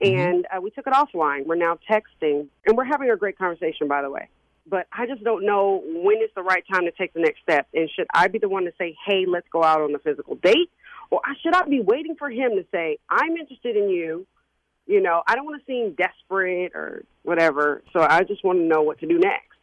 and 0.00 0.46
uh, 0.56 0.60
we 0.60 0.70
took 0.70 0.86
it 0.86 0.92
offline. 0.92 1.46
We're 1.46 1.56
now 1.56 1.78
texting, 1.90 2.46
and 2.66 2.76
we're 2.76 2.84
having 2.84 3.10
a 3.10 3.16
great 3.16 3.36
conversation, 3.38 3.88
by 3.88 4.02
the 4.02 4.10
way. 4.10 4.28
But 4.68 4.86
I 4.92 5.06
just 5.06 5.22
don't 5.22 5.46
know 5.46 5.82
when 5.86 6.16
is 6.16 6.30
the 6.34 6.42
right 6.42 6.64
time 6.70 6.84
to 6.84 6.90
take 6.90 7.12
the 7.12 7.20
next 7.20 7.40
step. 7.42 7.68
And 7.72 7.88
should 7.94 8.06
I 8.12 8.28
be 8.28 8.38
the 8.38 8.48
one 8.48 8.64
to 8.64 8.72
say, 8.78 8.96
"Hey, 9.06 9.24
let's 9.26 9.46
go 9.48 9.62
out 9.62 9.80
on 9.80 9.94
a 9.94 9.98
physical 9.98 10.34
date," 10.36 10.70
or 11.10 11.20
should 11.42 11.54
I 11.54 11.62
be 11.64 11.80
waiting 11.80 12.16
for 12.16 12.30
him 12.30 12.52
to 12.56 12.64
say, 12.72 12.98
"I'm 13.08 13.36
interested 13.36 13.76
in 13.76 13.88
you"? 13.88 14.26
You 14.86 15.00
know, 15.00 15.22
I 15.26 15.34
don't 15.34 15.44
want 15.44 15.60
to 15.60 15.66
seem 15.66 15.94
desperate 15.94 16.72
or 16.74 17.04
whatever. 17.22 17.82
So 17.92 18.00
I 18.00 18.22
just 18.22 18.44
want 18.44 18.58
to 18.58 18.64
know 18.64 18.82
what 18.82 19.00
to 19.00 19.06
do 19.06 19.18
next. 19.18 19.56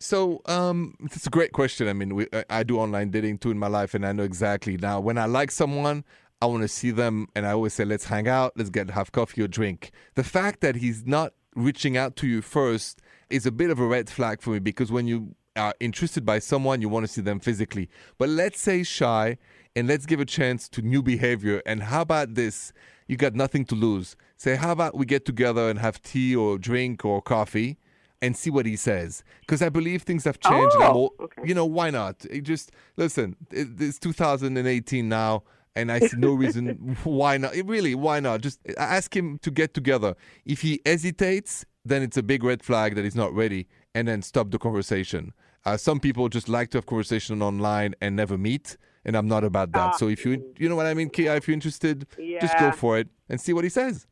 So, 0.00 0.42
um, 0.46 0.94
it's 1.00 1.26
a 1.26 1.30
great 1.30 1.52
question. 1.52 1.88
I 1.88 1.92
mean, 1.92 2.14
we, 2.14 2.28
I, 2.48 2.62
do 2.62 2.78
online 2.78 3.10
dating 3.10 3.38
too 3.38 3.50
in 3.50 3.58
my 3.58 3.66
life, 3.66 3.94
and 3.94 4.06
I 4.06 4.12
know 4.12 4.22
exactly 4.22 4.76
now 4.76 5.00
when 5.00 5.18
I 5.18 5.24
like 5.26 5.50
someone, 5.50 6.04
I 6.40 6.46
want 6.46 6.62
to 6.62 6.68
see 6.68 6.92
them, 6.92 7.26
and 7.34 7.44
I 7.44 7.50
always 7.50 7.74
say, 7.74 7.84
let's 7.84 8.04
hang 8.04 8.28
out, 8.28 8.52
let's 8.56 8.70
get 8.70 8.90
have 8.90 9.10
coffee 9.10 9.42
or 9.42 9.48
drink. 9.48 9.90
The 10.14 10.22
fact 10.22 10.60
that 10.60 10.76
he's 10.76 11.04
not 11.04 11.32
reaching 11.56 11.96
out 11.96 12.14
to 12.16 12.28
you 12.28 12.42
first 12.42 13.00
is 13.30 13.46
a 13.46 13.52
bit 13.52 13.70
of 13.70 13.78
a 13.78 13.86
red 13.86 14.08
flag 14.10 14.40
for 14.40 14.50
me 14.50 14.58
because 14.58 14.90
when 14.92 15.06
you 15.06 15.34
are 15.56 15.74
interested 15.80 16.24
by 16.24 16.38
someone, 16.38 16.80
you 16.80 16.88
want 16.88 17.06
to 17.06 17.12
see 17.12 17.20
them 17.20 17.40
physically. 17.40 17.88
But 18.16 18.28
let's 18.28 18.60
say 18.60 18.82
shy, 18.82 19.38
and 19.74 19.86
let's 19.88 20.06
give 20.06 20.20
a 20.20 20.24
chance 20.24 20.68
to 20.70 20.82
new 20.82 21.02
behavior. 21.02 21.62
And 21.66 21.82
how 21.84 22.02
about 22.02 22.34
this? 22.34 22.72
You 23.06 23.16
got 23.16 23.34
nothing 23.34 23.64
to 23.66 23.74
lose. 23.74 24.16
Say, 24.36 24.56
how 24.56 24.72
about 24.72 24.96
we 24.96 25.06
get 25.06 25.24
together 25.24 25.68
and 25.70 25.78
have 25.78 26.00
tea 26.02 26.34
or 26.36 26.58
drink 26.58 27.04
or 27.04 27.20
coffee? 27.22 27.78
and 28.20 28.36
see 28.36 28.50
what 28.50 28.66
he 28.66 28.74
says 28.74 29.22
because 29.42 29.62
I 29.62 29.68
believe 29.68 30.02
things 30.02 30.24
have 30.24 30.40
changed. 30.40 30.74
Oh, 30.80 30.92
all- 30.92 31.14
okay. 31.20 31.42
You 31.44 31.54
know, 31.54 31.64
why 31.64 31.90
not? 31.90 32.24
It 32.28 32.40
just 32.40 32.72
listen. 32.96 33.36
It, 33.52 33.68
it's 33.78 34.00
2018 34.00 35.08
now, 35.08 35.44
and 35.76 35.92
I 35.92 36.00
see 36.00 36.16
no 36.16 36.34
reason 36.34 36.96
why 37.04 37.36
not. 37.36 37.54
It 37.54 37.66
really, 37.66 37.94
why 37.94 38.18
not? 38.18 38.40
Just 38.40 38.58
ask 38.76 39.14
him 39.16 39.38
to 39.42 39.52
get 39.52 39.72
together. 39.72 40.16
If 40.44 40.62
he 40.62 40.80
hesitates, 40.84 41.64
then 41.88 42.02
it's 42.02 42.16
a 42.16 42.22
big 42.22 42.42
red 42.44 42.62
flag 42.62 42.94
that 42.94 43.04
he's 43.04 43.16
not 43.16 43.32
ready, 43.34 43.66
and 43.94 44.06
then 44.08 44.22
stop 44.22 44.50
the 44.50 44.58
conversation. 44.58 45.32
Uh, 45.64 45.76
some 45.76 46.00
people 46.00 46.28
just 46.28 46.48
like 46.48 46.70
to 46.70 46.78
have 46.78 46.86
conversation 46.86 47.42
online 47.42 47.94
and 48.00 48.16
never 48.16 48.38
meet, 48.38 48.76
and 49.04 49.16
I'm 49.16 49.28
not 49.28 49.44
about 49.44 49.72
that. 49.72 49.96
so 49.96 50.08
if 50.08 50.24
you, 50.24 50.54
you 50.58 50.68
know 50.68 50.76
what 50.76 50.86
I 50.86 50.94
mean, 50.94 51.10
Kia, 51.10 51.34
if 51.36 51.48
you're 51.48 51.54
interested, 51.54 52.06
just 52.40 52.58
go 52.58 52.70
for 52.72 52.98
it 52.98 53.08
and 53.28 53.40
see 53.40 53.52
what 53.52 53.64
he 53.64 53.70
says. 53.70 54.06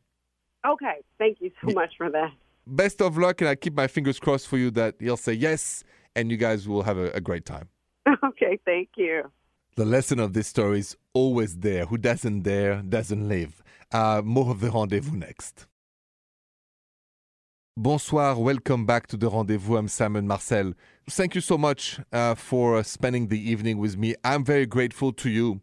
Okay. 0.67 0.95
Thank 1.17 1.37
you 1.39 1.51
so 1.65 1.73
much 1.73 1.93
for 1.97 2.09
that. 2.09 2.31
Best 2.65 3.01
of 3.01 3.17
luck, 3.17 3.41
and 3.41 3.49
I 3.49 3.55
keep 3.55 3.73
my 3.75 3.87
fingers 3.87 4.19
crossed 4.19 4.47
for 4.47 4.57
you 4.57 4.69
that 4.71 4.95
he'll 4.99 5.17
say 5.17 5.33
yes, 5.33 5.83
and 6.15 6.29
you 6.29 6.37
guys 6.37 6.67
will 6.67 6.83
have 6.83 6.97
a, 6.97 7.11
a 7.11 7.21
great 7.21 7.45
time. 7.45 7.69
Okay. 8.23 8.59
Thank 8.65 8.89
you. 8.95 9.31
The 9.75 9.85
lesson 9.85 10.19
of 10.19 10.33
this 10.33 10.47
story 10.47 10.79
is 10.79 10.97
always 11.13 11.57
there. 11.57 11.85
Who 11.85 11.97
doesn't 11.97 12.41
dare 12.41 12.81
doesn't 12.81 13.27
live. 13.27 13.61
Uh, 13.91 14.21
more 14.23 14.49
of 14.51 14.59
the 14.59 14.71
rendezvous 14.71 15.17
next. 15.17 15.67
Bonsoir, 17.79 18.39
welcome 18.39 18.87
back 18.87 19.05
to 19.05 19.17
the 19.17 19.29
rendezvous. 19.29 19.77
I'm 19.77 19.87
Simon 19.87 20.25
Marcel. 20.25 20.73
Thank 21.07 21.35
you 21.35 21.41
so 21.41 21.59
much 21.59 21.99
uh, 22.11 22.33
for 22.33 22.83
spending 22.83 23.27
the 23.27 23.39
evening 23.39 23.77
with 23.77 23.95
me. 23.95 24.15
I'm 24.23 24.43
very 24.43 24.65
grateful 24.65 25.13
to 25.13 25.29
you. 25.29 25.61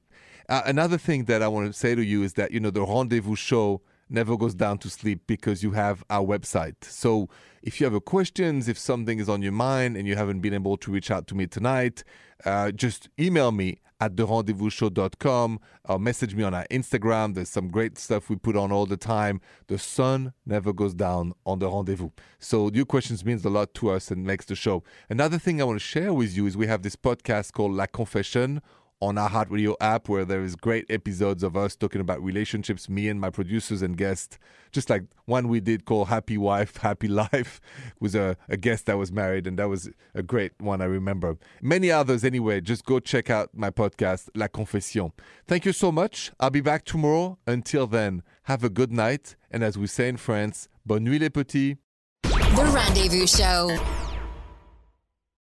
Uh, 0.49 0.63
another 0.65 0.97
thing 0.97 1.25
that 1.25 1.43
I 1.43 1.49
want 1.49 1.67
to 1.67 1.73
say 1.73 1.97
to 1.97 2.05
you 2.05 2.23
is 2.23 2.35
that 2.35 2.53
you 2.53 2.61
know 2.61 2.71
the 2.71 2.83
rendezvous 2.83 3.35
show 3.35 3.81
never 4.15 4.37
goes 4.37 4.55
down 4.55 4.79
to 4.79 4.89
sleep 4.89 5.23
because 5.27 5.63
you 5.63 5.73
have 5.73 6.05
our 6.09 6.25
website. 6.25 6.77
So 6.85 7.29
if 7.63 7.81
you 7.81 7.85
have 7.85 7.95
a 7.95 8.01
questions, 8.01 8.69
if 8.69 8.79
something 8.79 9.19
is 9.19 9.29
on 9.29 9.43
your 9.43 9.53
mind 9.53 9.97
and 9.97 10.07
you 10.07 10.17
haven't 10.17 10.41
been 10.41 10.55
able 10.55 10.77
to 10.79 10.91
reach 10.91 11.11
out 11.11 11.27
to 11.29 11.35
me 11.35 11.47
tonight, 11.47 12.05
uh, 12.45 12.71
just 12.71 13.09
email 13.19 13.53
me 13.53 13.81
at 14.01 14.17
therendezvousshow.com 14.17 15.61
or 15.89 15.99
message 15.99 16.35
me 16.35 16.43
on 16.43 16.55
our 16.55 16.67
Instagram. 16.71 17.35
There's 17.35 17.49
some 17.49 17.69
great 17.69 17.99
stuff 17.99 18.29
we 18.29 18.37
put 18.37 18.57
on 18.57 18.71
all 18.73 18.87
the 18.87 18.97
time. 18.97 19.41
The 19.67 19.79
sun 19.79 20.33
never 20.45 20.73
goes 20.73 20.95
down 20.95 21.33
on 21.47 21.59
the 21.59 21.69
rendezvous. 21.69 22.11
So 22.39 22.71
your 22.73 22.85
questions 22.85 23.25
means 23.25 23.45
a 23.45 23.51
lot 23.51 23.75
to 23.75 23.91
us 23.91 24.11
and 24.11 24.25
makes 24.25 24.47
the 24.47 24.57
show. 24.57 24.83
Another 25.09 25.39
thing 25.39 25.61
I 25.61 25.65
want 25.65 25.81
to 25.81 25.85
share 25.85 26.13
with 26.13 26.37
you 26.37 26.47
is 26.47 26.57
we 26.57 26.67
have 26.67 26.83
this 26.83 26.97
podcast 26.97 27.53
called 27.53 27.73
La 27.73 27.87
Confession 27.87 28.61
on 29.05 29.17
iHeartRadio 29.17 29.75
app 29.81 30.09
where 30.09 30.25
there 30.25 30.43
is 30.43 30.57
great 30.57 30.87
episodes 30.91 31.43
of 31.43 31.57
us 31.57 31.77
talking 31.77 32.01
about 32.01 32.23
relationships, 32.23 32.89
me 32.89 33.09
and 33.09 33.21
my 33.21 33.29
producers 33.29 33.83
and 33.83 33.97
guests, 33.97 34.39
just 34.73 34.89
like 34.89 35.03
one 35.27 35.49
we 35.49 35.61
did 35.61 35.85
called 35.85 36.09
Happy 36.09 36.39
Wife, 36.39 36.79
Happy 36.79 37.07
Life 37.09 37.61
was 38.01 38.15
a, 38.15 38.37
a 38.49 38.57
guest 38.57 38.87
that 38.87 38.97
was 38.97 39.13
married 39.13 39.47
and 39.47 39.59
that 39.59 39.69
was 39.69 39.91
a 40.15 40.23
great 40.23 40.53
one 40.59 40.81
I 40.81 40.87
remember. 40.87 41.37
Many 41.61 41.91
others 41.91 42.25
anyway, 42.25 42.61
just 42.61 42.85
go 42.87 42.99
check 42.99 43.29
out 43.29 43.51
my 43.55 43.71
podcast 43.71 44.31
La 44.35 44.49
Confession. 44.49 45.13
Thank 45.47 45.67
you 45.67 45.73
so 45.73 45.93
much. 45.93 46.33
I'll 46.41 46.51
be 46.51 46.63
back 46.63 46.85
tomorrow. 46.85 47.39
Until 47.47 47.87
then, 47.87 48.23
have 48.45 48.65
a 48.65 48.71
good 48.71 48.91
night 48.91 49.37
and 49.51 49.63
as 49.63 49.77
we 49.77 49.87
say 49.87 50.09
in 50.09 50.17
France, 50.17 50.69
bonne 50.87 51.05
nuit 51.05 51.21
les 51.21 51.29
petits. 51.29 51.77
The 52.23 52.71
Rendezvous 52.73 53.27
Show. 53.27 54.04